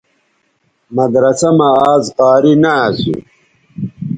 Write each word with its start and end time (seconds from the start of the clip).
مدرسہ 0.95 1.49
مہ 1.57 1.69
آزقاری 1.91 2.53
نہ 2.63 2.73
اسُو 2.87 3.13